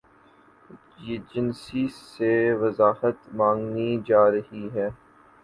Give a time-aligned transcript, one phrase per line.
[0.99, 4.89] Agency سے وضاحت مانگی جا رہی ہے۔